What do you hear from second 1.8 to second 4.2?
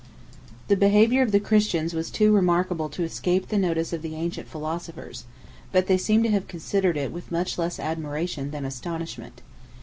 was too remarkable to escape the notice of the